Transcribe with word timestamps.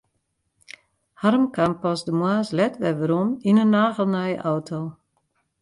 Harm 1.23 1.43
kaam 1.57 1.71
pas 1.83 1.99
de 2.07 2.11
moarns 2.19 2.49
let 2.57 2.73
wer 2.81 2.97
werom 3.01 3.29
yn 3.49 3.61
in 3.63 3.71
nagelnije 3.75 4.41
auto. 4.51 4.79